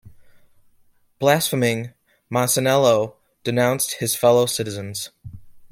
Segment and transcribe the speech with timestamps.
[1.19, 1.93] Blaspheming,
[2.33, 5.11] Masaniello denounced his fellow-citizens.